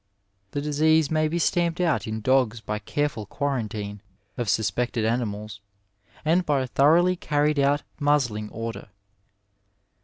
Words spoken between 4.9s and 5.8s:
animals